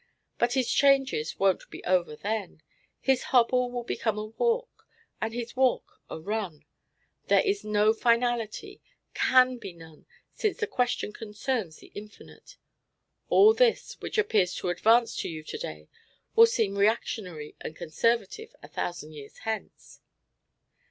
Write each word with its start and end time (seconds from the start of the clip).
But 0.39 0.53
his 0.53 0.73
changes 0.73 1.37
won't 1.37 1.69
be 1.69 1.83
over 1.83 2.15
then. 2.15 2.63
His 2.99 3.25
hobble 3.25 3.69
will 3.69 3.83
become 3.83 4.17
a 4.17 4.25
walk, 4.25 4.87
and 5.21 5.31
his 5.31 5.55
walk 5.55 6.01
a 6.09 6.19
run. 6.19 6.65
There 7.27 7.43
is 7.45 7.63
no 7.63 7.93
finality 7.93 8.81
CAN 9.13 9.59
be 9.59 9.73
none 9.73 10.07
since 10.33 10.57
the 10.57 10.65
question 10.65 11.13
concerns 11.13 11.77
the 11.77 11.91
infinite. 11.93 12.57
All 13.29 13.53
this, 13.53 13.93
which 14.01 14.17
appears 14.17 14.55
too 14.55 14.69
advanced 14.69 15.19
to 15.19 15.29
you 15.29 15.43
to 15.43 15.57
day, 15.59 15.87
will 16.35 16.47
seem 16.47 16.79
reactionary 16.79 17.53
and 17.61 17.75
conservative 17.75 18.55
a 18.63 18.67
thousand 18.67 19.13
years 19.13 19.37
hence. 19.45 19.99